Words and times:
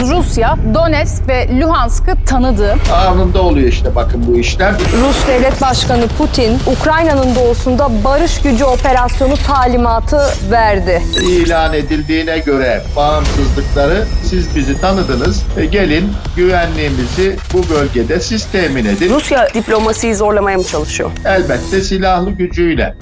Rusya, 0.00 0.56
Donetsk 0.74 1.28
ve 1.28 1.60
Luhansk'ı 1.60 2.14
tanıdı. 2.26 2.76
Anında 2.92 3.42
oluyor 3.42 3.68
işte 3.68 3.94
bakın 3.94 4.24
bu 4.28 4.38
işler. 4.38 4.72
Rus 4.74 5.26
Devlet 5.28 5.60
Başkanı 5.62 6.08
Putin, 6.18 6.58
Ukrayna'nın 6.66 7.34
doğusunda 7.34 8.04
barış 8.04 8.40
gücü 8.40 8.64
operasyonu 8.64 9.34
talimatı 9.46 10.20
verdi. 10.50 11.02
İlan 11.22 11.74
edildiğine 11.74 12.38
göre 12.38 12.82
bağımsızlıkları 12.96 14.04
siz 14.24 14.56
bizi 14.56 14.80
tanıdınız. 14.80 15.42
E, 15.56 15.64
gelin 15.64 16.12
güvenliğimizi 16.36 17.36
bu 17.52 17.62
bölgede 17.74 18.20
siz 18.20 18.46
temin 18.46 18.84
edin. 18.84 19.10
Rusya 19.14 19.48
diplomasiyi 19.54 20.14
zorlamaya 20.14 20.58
mı 20.58 20.64
çalışıyor? 20.64 21.10
Elbette 21.24 21.80
silahlı 21.80 22.30
gücüyle. 22.30 22.94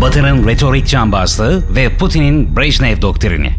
Batı'nın 0.00 0.46
retorik 0.48 0.86
cambazlığı 0.88 1.74
ve 1.76 1.96
Putin'in 1.96 2.56
Brejnev 2.56 3.02
doktrini. 3.02 3.50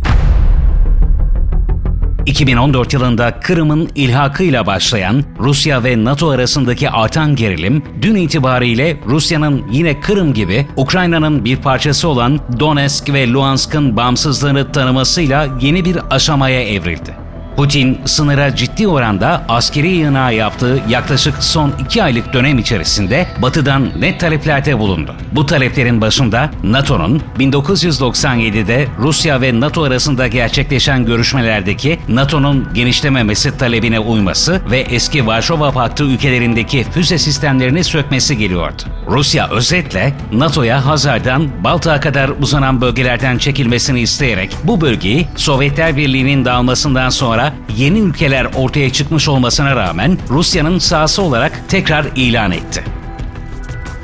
2014 2.26 2.94
yılında 2.94 3.40
Kırım'ın 3.40 3.90
ilhakıyla 3.96 4.66
başlayan 4.66 5.24
Rusya 5.40 5.84
ve 5.84 6.04
NATO 6.04 6.30
arasındaki 6.30 6.90
artan 6.90 7.36
gerilim, 7.36 7.84
dün 8.02 8.16
itibariyle 8.16 8.98
Rusya'nın 9.08 9.64
yine 9.72 10.00
Kırım 10.00 10.34
gibi 10.34 10.68
Ukrayna'nın 10.78 11.46
bir 11.46 11.58
parçası 11.58 12.08
olan 12.08 12.40
Donetsk 12.60 13.14
ve 13.14 13.30
Luhansk'ın 13.32 13.98
bağımsızlığını 13.98 14.72
tanımasıyla 14.72 15.48
yeni 15.62 15.86
bir 15.86 15.98
aşamaya 16.10 16.62
evrildi. 16.62 17.25
Putin 17.56 18.00
sınıra 18.06 18.56
ciddi 18.56 18.88
oranda 18.88 19.46
askeri 19.50 19.88
yığınağı 19.88 20.36
yaptığı 20.36 20.82
yaklaşık 20.90 21.44
son 21.44 21.74
iki 21.80 22.04
aylık 22.04 22.34
dönem 22.34 22.60
içerisinde 22.60 23.28
Batı'dan 23.42 24.02
net 24.02 24.20
taleplerde 24.20 24.80
bulundu. 24.80 25.16
Bu 25.32 25.46
taleplerin 25.46 26.02
başında 26.02 26.50
NATO'nun 26.64 27.22
1997'de 27.40 28.88
Rusya 29.00 29.42
ve 29.42 29.60
NATO 29.60 29.84
arasında 29.84 30.28
gerçekleşen 30.28 31.06
görüşmelerdeki 31.06 32.00
NATO'nun 32.08 32.68
genişlememesi 32.74 33.58
talebine 33.58 34.00
uyması 34.00 34.62
ve 34.72 34.80
eski 34.80 35.28
Varşova 35.28 35.72
Paktı 35.72 36.04
ülkelerindeki 36.04 36.84
füze 36.84 37.18
sistemlerini 37.18 37.84
sökmesi 37.84 38.38
geliyordu. 38.38 38.84
Rusya 39.08 39.50
özetle 39.50 40.14
NATO'ya 40.32 40.86
Hazar'dan 40.86 41.64
Baltık'a 41.64 42.00
kadar 42.00 42.32
uzanan 42.42 42.82
bölgelerden 42.82 43.38
çekilmesini 43.38 44.02
isteyerek 44.02 44.52
bu 44.64 44.82
bölgeyi 44.82 45.28
Sovyetler 45.36 45.98
Birliği'nin 45.98 46.46
dağılmasından 46.46 47.10
sonra 47.10 47.45
yeni 47.78 48.00
ülkeler 48.00 48.48
ortaya 48.56 48.90
çıkmış 48.90 49.28
olmasına 49.28 49.76
rağmen 49.76 50.18
Rusya'nın 50.30 50.80
sahası 50.80 51.22
olarak 51.22 51.70
tekrar 51.70 52.06
ilan 52.16 52.52
etti. 52.52 52.84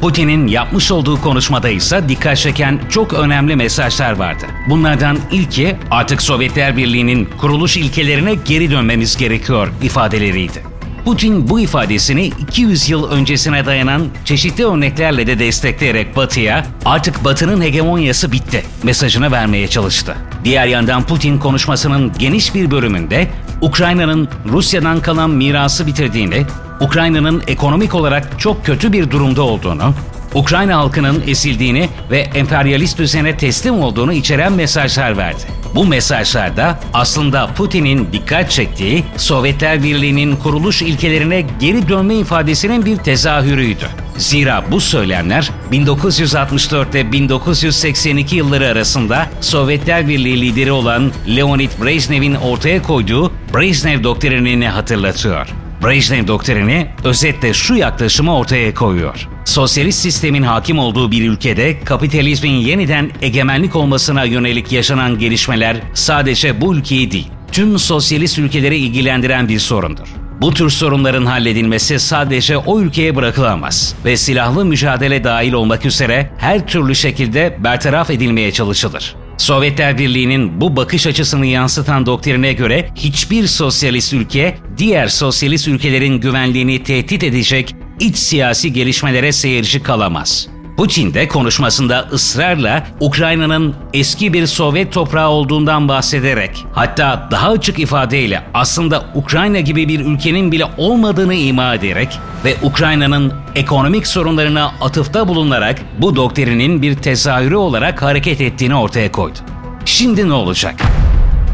Putin'in 0.01 0.47
yapmış 0.47 0.91
olduğu 0.91 1.21
konuşmada 1.21 1.69
ise 1.69 2.09
dikkat 2.09 2.37
çeken 2.37 2.79
çok 2.89 3.13
önemli 3.13 3.55
mesajlar 3.55 4.11
vardı. 4.11 4.45
Bunlardan 4.69 5.17
ilki 5.31 5.75
artık 5.91 6.21
Sovyetler 6.21 6.77
Birliği'nin 6.77 7.25
kuruluş 7.25 7.77
ilkelerine 7.77 8.35
geri 8.45 8.71
dönmemiz 8.71 9.17
gerekiyor 9.17 9.67
ifadeleriydi. 9.83 10.70
Putin 11.05 11.49
bu 11.49 11.59
ifadesini 11.59 12.25
200 12.25 12.89
yıl 12.89 13.11
öncesine 13.11 13.65
dayanan 13.65 14.07
çeşitli 14.25 14.65
örneklerle 14.65 15.27
de 15.27 15.39
destekleyerek 15.39 16.15
Batı'ya 16.15 16.65
artık 16.85 17.23
Batı'nın 17.25 17.61
hegemonyası 17.61 18.31
bitti 18.31 18.63
mesajını 18.83 19.31
vermeye 19.31 19.67
çalıştı. 19.67 20.15
Diğer 20.43 20.67
yandan 20.67 21.03
Putin 21.03 21.39
konuşmasının 21.39 22.11
geniş 22.19 22.55
bir 22.55 22.71
bölümünde 22.71 23.27
Ukrayna'nın 23.61 24.29
Rusya'dan 24.45 25.01
kalan 25.01 25.29
mirası 25.29 25.87
bitirdiğini, 25.87 26.45
Ukrayna'nın 26.81 27.43
ekonomik 27.47 27.95
olarak 27.95 28.39
çok 28.39 28.65
kötü 28.65 28.93
bir 28.93 29.11
durumda 29.11 29.41
olduğunu, 29.41 29.93
Ukrayna 30.35 30.77
halkının 30.77 31.23
esildiğini 31.27 31.89
ve 32.11 32.19
emperyalist 32.19 32.97
düzene 32.97 33.37
teslim 33.37 33.79
olduğunu 33.79 34.13
içeren 34.13 34.53
mesajlar 34.53 35.17
verdi. 35.17 35.41
Bu 35.75 35.85
mesajlarda 35.85 36.79
aslında 36.93 37.47
Putin'in 37.47 38.07
dikkat 38.13 38.51
çektiği 38.51 39.03
Sovyetler 39.17 39.83
Birliği'nin 39.83 40.35
kuruluş 40.35 40.81
ilkelerine 40.81 41.45
geri 41.59 41.89
dönme 41.89 42.15
ifadesinin 42.15 42.85
bir 42.85 42.97
tezahürüydü. 42.97 43.85
Zira 44.17 44.63
bu 44.71 44.81
söylemler 44.81 45.51
1964 45.71 46.95
ile 46.95 47.11
1982 47.11 48.35
yılları 48.35 48.67
arasında 48.67 49.27
Sovyetler 49.41 50.07
Birliği 50.07 50.41
lideri 50.41 50.71
olan 50.71 51.11
Leonid 51.35 51.71
Brezhnev'in 51.83 52.35
ortaya 52.35 52.81
koyduğu 52.81 53.31
Brezhnev 53.53 54.03
doktrinini 54.03 54.67
hatırlatıyor. 54.67 55.47
Brejnev 55.83 56.27
doktrini 56.27 56.87
özetle 57.03 57.53
şu 57.53 57.75
yaklaşımı 57.75 58.37
ortaya 58.37 58.73
koyuyor. 58.73 59.27
Sosyalist 59.51 59.99
sistemin 59.99 60.43
hakim 60.43 60.79
olduğu 60.79 61.11
bir 61.11 61.29
ülkede 61.29 61.79
kapitalizmin 61.79 62.51
yeniden 62.51 63.11
egemenlik 63.21 63.75
olmasına 63.75 64.23
yönelik 64.23 64.71
yaşanan 64.71 65.19
gelişmeler 65.19 65.77
sadece 65.93 66.61
bu 66.61 66.75
ülkeyi 66.75 67.11
değil, 67.11 67.27
tüm 67.51 67.79
sosyalist 67.79 68.39
ülkeleri 68.39 68.77
ilgilendiren 68.77 69.49
bir 69.49 69.59
sorundur. 69.59 70.07
Bu 70.41 70.53
tür 70.53 70.69
sorunların 70.69 71.25
halledilmesi 71.25 71.99
sadece 71.99 72.57
o 72.57 72.79
ülkeye 72.81 73.15
bırakılamaz 73.15 73.95
ve 74.05 74.17
silahlı 74.17 74.65
mücadele 74.65 75.23
dahil 75.23 75.53
olmak 75.53 75.85
üzere 75.85 76.31
her 76.37 76.67
türlü 76.67 76.95
şekilde 76.95 77.57
bertaraf 77.63 78.09
edilmeye 78.09 78.51
çalışılır. 78.51 79.15
Sovyetler 79.37 79.97
Birliği'nin 79.97 80.61
bu 80.61 80.75
bakış 80.75 81.07
açısını 81.07 81.45
yansıtan 81.45 82.05
doktrine 82.05 82.53
göre 82.53 82.89
hiçbir 82.95 83.47
sosyalist 83.47 84.13
ülke 84.13 84.57
diğer 84.77 85.07
sosyalist 85.07 85.67
ülkelerin 85.67 86.21
güvenliğini 86.21 86.83
tehdit 86.83 87.23
edecek 87.23 87.75
iç 88.01 88.17
siyasi 88.17 88.73
gelişmelere 88.73 89.31
seyirci 89.31 89.83
kalamaz. 89.83 90.47
Putin 90.77 91.13
de 91.13 91.27
konuşmasında 91.27 92.07
ısrarla 92.13 92.87
Ukrayna'nın 92.99 93.75
eski 93.93 94.33
bir 94.33 94.47
Sovyet 94.47 94.93
toprağı 94.93 95.29
olduğundan 95.29 95.87
bahsederek 95.87 96.65
hatta 96.73 97.27
daha 97.31 97.49
açık 97.49 97.79
ifadeyle 97.79 98.43
aslında 98.53 99.05
Ukrayna 99.15 99.59
gibi 99.59 99.87
bir 99.87 99.99
ülkenin 99.99 100.51
bile 100.51 100.65
olmadığını 100.77 101.33
ima 101.33 101.75
ederek 101.75 102.19
ve 102.45 102.55
Ukrayna'nın 102.63 103.33
ekonomik 103.55 104.07
sorunlarına 104.07 104.71
atıfta 104.81 105.27
bulunarak 105.27 105.81
bu 105.99 106.15
doktrinin 106.15 106.81
bir 106.81 106.95
tezahürü 106.95 107.55
olarak 107.55 108.01
hareket 108.01 108.41
ettiğini 108.41 108.75
ortaya 108.75 109.11
koydu. 109.11 109.37
Şimdi 109.85 110.29
ne 110.29 110.33
olacak? 110.33 110.75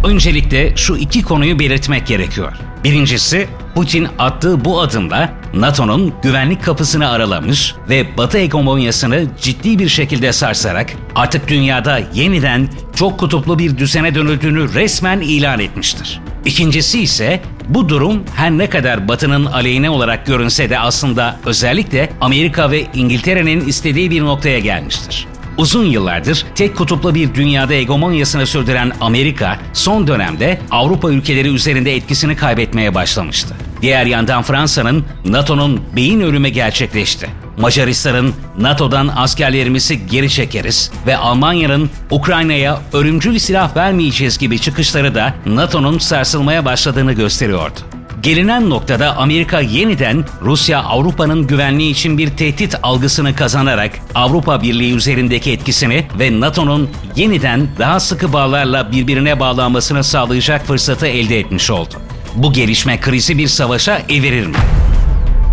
Öncelikle 0.05 0.75
şu 0.75 0.95
iki 0.95 1.21
konuyu 1.21 1.59
belirtmek 1.59 2.07
gerekiyor. 2.07 2.53
Birincisi, 2.87 3.47
Putin 3.75 4.07
attığı 4.19 4.65
bu 4.65 4.81
adımla 4.81 5.29
NATO'nun 5.53 6.13
güvenlik 6.23 6.63
kapısını 6.63 7.09
aralamış 7.09 7.75
ve 7.89 8.17
Batı 8.17 8.37
hegemonyasını 8.37 9.27
ciddi 9.41 9.79
bir 9.79 9.89
şekilde 9.89 10.33
sarsarak 10.33 10.93
artık 11.15 11.47
dünyada 11.47 11.99
yeniden 12.13 12.69
çok 12.95 13.19
kutuplu 13.19 13.59
bir 13.59 13.77
düzene 13.77 14.15
dönüldüğünü 14.15 14.73
resmen 14.73 15.21
ilan 15.21 15.59
etmiştir. 15.59 16.21
İkincisi 16.45 17.01
ise 17.01 17.41
bu 17.69 17.89
durum 17.89 18.23
her 18.35 18.51
ne 18.51 18.69
kadar 18.69 19.07
Batı'nın 19.07 19.45
aleyhine 19.45 19.89
olarak 19.89 20.25
görünse 20.25 20.69
de 20.69 20.79
aslında 20.79 21.39
özellikle 21.45 22.09
Amerika 22.21 22.71
ve 22.71 22.85
İngiltere'nin 22.93 23.67
istediği 23.67 24.11
bir 24.11 24.21
noktaya 24.21 24.59
gelmiştir. 24.59 25.27
Uzun 25.57 25.85
yıllardır 25.85 26.45
tek 26.55 26.77
kutuplu 26.77 27.15
bir 27.15 27.33
dünyada 27.33 27.73
hegemonyasını 27.73 28.47
sürdüren 28.47 28.91
Amerika 29.01 29.59
son 29.73 30.07
dönemde 30.07 30.59
Avrupa 30.71 31.11
ülkeleri 31.11 31.47
üzerinde 31.47 31.95
etkisini 31.95 32.35
kaybetmeye 32.35 32.95
başlamıştı. 32.95 33.55
Diğer 33.81 34.05
yandan 34.05 34.43
Fransa'nın 34.43 35.05
NATO'nun 35.25 35.81
beyin 35.95 36.21
ölümü 36.21 36.49
gerçekleşti. 36.49 37.29
Macaristan'ın 37.57 38.33
NATO'dan 38.59 39.07
askerlerimizi 39.07 40.07
geri 40.07 40.29
çekeriz 40.29 40.91
ve 41.07 41.17
Almanya'nın 41.17 41.89
Ukrayna'ya 42.11 42.81
ölümcül 42.93 43.39
silah 43.39 43.75
vermeyeceğiz 43.75 44.37
gibi 44.37 44.59
çıkışları 44.59 45.15
da 45.15 45.33
NATO'nun 45.45 45.97
sarsılmaya 45.97 46.65
başladığını 46.65 47.13
gösteriyordu. 47.13 47.79
Gelinen 48.27 48.69
noktada 48.69 49.17
Amerika 49.17 49.61
yeniden 49.61 50.25
Rusya 50.41 50.83
Avrupa'nın 50.83 51.47
güvenliği 51.47 51.91
için 51.91 52.17
bir 52.17 52.29
tehdit 52.29 52.75
algısını 52.83 53.35
kazanarak 53.35 53.91
Avrupa 54.15 54.61
Birliği 54.61 54.93
üzerindeki 54.95 55.51
etkisini 55.51 56.07
ve 56.19 56.39
NATO'nun 56.39 56.89
yeniden 57.15 57.67
daha 57.79 57.99
sıkı 57.99 58.33
bağlarla 58.33 58.91
birbirine 58.91 59.39
bağlanmasını 59.39 60.03
sağlayacak 60.03 60.65
fırsatı 60.65 61.07
elde 61.07 61.39
etmiş 61.39 61.71
oldu. 61.71 61.93
Bu 62.35 62.53
gelişme 62.53 62.99
krizi 62.99 63.37
bir 63.37 63.47
savaşa 63.47 64.01
evirir 64.09 64.47
mi? 64.47 64.57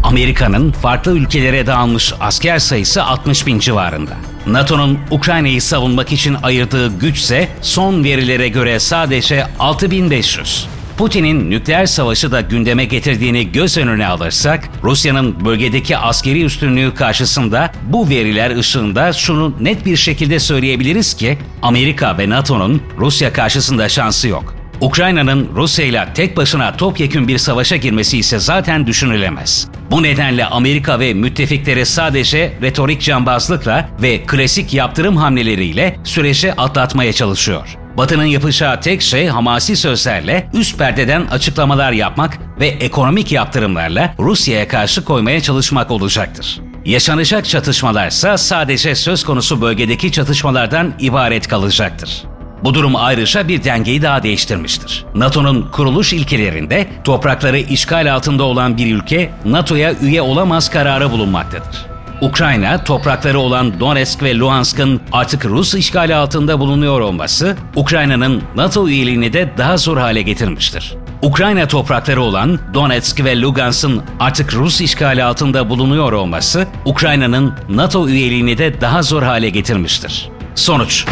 Amerika'nın 0.03 0.73
farklı 0.73 1.13
ülkelere 1.13 1.67
dağılmış 1.67 2.15
asker 2.21 2.59
sayısı 2.59 3.05
60 3.05 3.47
bin 3.47 3.59
civarında. 3.59 4.15
NATO'nun 4.47 4.99
Ukrayna'yı 5.11 5.63
savunmak 5.63 6.13
için 6.13 6.37
ayırdığı 6.43 6.99
güçse 6.99 7.49
son 7.63 8.05
verilere 8.05 8.49
göre 8.49 8.81
sadece 8.81 9.47
6500. 9.59 10.74
Putin'in 10.97 11.51
nükleer 11.51 11.87
savaşı 11.87 12.33
da 12.33 12.41
gündeme 12.41 12.85
getirdiğini 12.85 13.53
göz 13.53 13.79
önüne 13.79 14.07
alırsak, 14.07 14.69
Rusya'nın 14.83 15.45
bölgedeki 15.45 15.97
askeri 15.97 16.45
üstünlüğü 16.45 16.95
karşısında 16.95 17.73
bu 17.89 18.09
veriler 18.09 18.57
ışığında 18.57 19.13
şunu 19.13 19.55
net 19.61 19.87
bir 19.87 19.97
şekilde 19.97 20.39
söyleyebiliriz 20.39 21.15
ki 21.15 21.39
Amerika 21.63 22.19
ve 22.19 22.31
NATO'nun 22.31 22.83
Rusya 22.99 23.33
karşısında 23.33 23.89
şansı 23.89 24.29
yok. 24.29 24.55
Ukrayna'nın 24.81 25.49
Rusya 25.55 25.85
ile 25.85 26.09
tek 26.15 26.37
başına 26.37 26.77
topyekün 26.77 27.29
bir 27.29 27.39
savaşa 27.39 27.77
girmesi 27.77 28.19
ise 28.19 28.39
zaten 28.39 28.87
düşünülemez. 28.87 29.69
Bu 29.91 30.03
nedenle 30.03 30.47
Amerika 30.47 31.01
ve 31.01 31.15
müttefikleri 31.15 31.87
sadece 31.87 32.59
retorik 32.63 33.01
cambazlıkla 33.01 33.89
ve 34.03 34.23
klasik 34.23 34.75
yaptırım 34.75 35.17
hamleleriyle 35.17 35.97
süreci 36.05 36.53
atlatmaya 36.53 37.13
çalışıyor. 37.13 37.84
Batı'nın 37.97 38.25
yapacağı 38.25 38.81
tek 38.81 39.03
şey 39.03 39.27
hamasi 39.27 39.77
sözlerle 39.77 40.51
üst 40.53 40.79
perdeden 40.79 41.27
açıklamalar 41.27 41.93
yapmak 41.93 42.39
ve 42.61 42.67
ekonomik 42.67 43.33
yaptırımlarla 43.33 44.15
Rusya'ya 44.19 44.69
karşı 44.69 45.05
koymaya 45.05 45.41
çalışmak 45.41 45.91
olacaktır. 45.91 46.61
Yaşanacak 46.85 47.45
çatışmalarsa 47.49 48.39
sadece 48.39 48.95
söz 48.95 49.25
konusu 49.25 49.61
bölgedeki 49.61 50.13
çatışmalardan 50.13 50.95
ibaret 51.01 51.49
kalacaktır. 51.49 52.25
Bu 52.65 52.75
durum 52.75 52.97
ayrıca 52.97 53.49
bir 53.49 53.65
dengeyi 53.65 54.03
daha 54.03 54.23
değiştirmiştir. 54.23 55.05
NATO'nun 55.15 55.71
kuruluş 55.73 56.13
ilkelerinde 56.13 56.89
toprakları 57.05 57.59
işgal 57.59 58.15
altında 58.15 58.43
olan 58.43 58.77
bir 58.77 58.95
ülke 58.95 59.31
NATO'ya 59.45 59.95
üye 60.03 60.23
olamaz 60.23 60.71
kararı 60.71 61.11
bulunmaktadır. 61.11 61.94
Ukrayna, 62.25 62.85
toprakları 62.85 63.39
olan 63.39 63.81
Donetsk 63.81 64.23
ve 64.23 64.39
Luhansk'ın 64.39 65.01
artık 65.13 65.45
Rus 65.45 65.75
işgali 65.75 66.15
altında 66.15 66.61
bulunuyor 66.61 67.01
olması, 67.01 67.57
Ukrayna'nın 67.77 68.43
NATO 68.57 68.89
üyeliğini 68.89 69.33
de 69.33 69.51
daha 69.59 69.77
zor 69.77 69.97
hale 69.99 70.23
getirmiştir. 70.23 70.95
Ukrayna 71.23 71.69
toprakları 71.69 72.23
olan 72.23 72.59
Donetsk 72.75 73.25
ve 73.25 73.41
Lugansk'ın 73.41 74.03
artık 74.21 74.55
Rus 74.55 74.81
işgali 74.81 75.25
altında 75.25 75.71
bulunuyor 75.71 76.13
olması, 76.13 76.67
Ukrayna'nın 76.85 77.53
NATO 77.69 78.09
üyeliğini 78.09 78.59
de 78.59 78.81
daha 78.81 79.03
zor 79.03 79.23
hale 79.23 79.51
getirmiştir. 79.51 80.29
Sonuç 80.55 81.07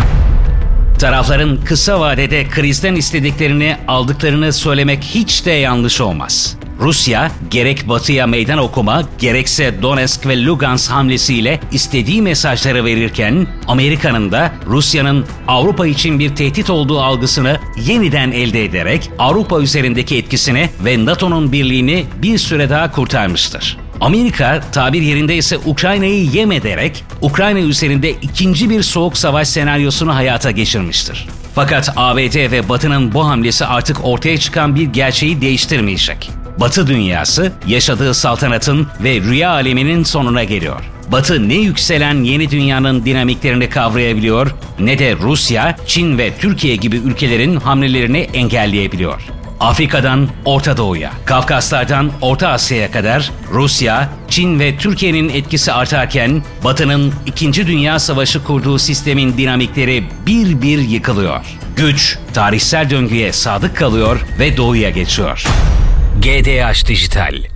Tarafların 0.98 1.64
kısa 1.64 2.00
vadede 2.00 2.48
krizden 2.48 2.94
istediklerini 2.94 3.76
aldıklarını 3.88 4.52
söylemek 4.52 5.04
hiç 5.04 5.46
de 5.46 5.50
yanlış 5.50 6.00
olmaz. 6.00 6.56
Rusya 6.80 7.30
gerek 7.50 7.88
Batı'ya 7.88 8.26
meydan 8.26 8.58
okuma 8.58 9.02
gerekse 9.18 9.82
Donetsk 9.82 10.26
ve 10.26 10.44
Lugansk 10.44 10.90
hamlesiyle 10.90 11.60
istediği 11.72 12.22
mesajları 12.22 12.84
verirken 12.84 13.46
Amerika'nın 13.68 14.32
da 14.32 14.52
Rusya'nın 14.66 15.24
Avrupa 15.48 15.86
için 15.86 16.18
bir 16.18 16.36
tehdit 16.36 16.70
olduğu 16.70 17.00
algısını 17.00 17.60
yeniden 17.84 18.30
elde 18.30 18.64
ederek 18.64 19.10
Avrupa 19.18 19.60
üzerindeki 19.60 20.16
etkisini 20.16 20.70
ve 20.84 21.04
NATO'nun 21.04 21.52
birliğini 21.52 22.04
bir 22.22 22.38
süre 22.38 22.70
daha 22.70 22.90
kurtarmıştır. 22.90 23.78
Amerika 24.00 24.60
tabir 24.72 25.02
yerindeyse 25.02 25.58
Ukrayna'yı 25.58 26.24
yem 26.24 26.52
ederek 26.52 27.04
Ukrayna 27.20 27.58
üzerinde 27.58 28.10
ikinci 28.10 28.70
bir 28.70 28.82
soğuk 28.82 29.16
savaş 29.16 29.48
senaryosunu 29.48 30.14
hayata 30.14 30.50
geçirmiştir. 30.50 31.28
Fakat 31.54 31.92
ABD 31.96 32.50
ve 32.52 32.68
Batı'nın 32.68 33.14
bu 33.14 33.26
hamlesi 33.26 33.66
artık 33.66 34.04
ortaya 34.04 34.38
çıkan 34.38 34.74
bir 34.74 34.86
gerçeği 34.86 35.40
değiştirmeyecek. 35.40 36.41
Batı 36.60 36.86
dünyası 36.86 37.52
yaşadığı 37.66 38.14
saltanatın 38.14 38.86
ve 39.04 39.20
rüya 39.20 39.50
aleminin 39.50 40.02
sonuna 40.04 40.44
geliyor. 40.44 40.82
Batı 41.12 41.48
ne 41.48 41.54
yükselen 41.54 42.24
yeni 42.24 42.50
dünyanın 42.50 43.04
dinamiklerini 43.04 43.68
kavrayabiliyor 43.68 44.54
ne 44.78 44.98
de 44.98 45.16
Rusya, 45.16 45.76
Çin 45.86 46.18
ve 46.18 46.32
Türkiye 46.38 46.76
gibi 46.76 46.96
ülkelerin 46.96 47.56
hamlelerini 47.56 48.18
engelleyebiliyor. 48.18 49.22
Afrika'dan 49.60 50.28
Orta 50.44 50.76
Doğu'ya, 50.76 51.10
Kafkaslardan 51.24 52.10
Orta 52.20 52.48
Asya'ya 52.48 52.90
kadar 52.90 53.30
Rusya, 53.52 54.08
Çin 54.28 54.60
ve 54.60 54.76
Türkiye'nin 54.76 55.28
etkisi 55.28 55.72
artarken 55.72 56.42
Batı'nın 56.64 57.12
2. 57.26 57.66
Dünya 57.66 57.98
Savaşı 57.98 58.44
kurduğu 58.44 58.78
sistemin 58.78 59.36
dinamikleri 59.36 60.04
bir 60.26 60.62
bir 60.62 60.78
yıkılıyor. 60.78 61.44
Güç 61.76 62.18
tarihsel 62.34 62.90
döngüye 62.90 63.32
sadık 63.32 63.76
kalıyor 63.76 64.20
ve 64.38 64.56
doğuya 64.56 64.90
geçiyor. 64.90 65.44
GDH 66.22 66.84
Dijital 66.86 67.51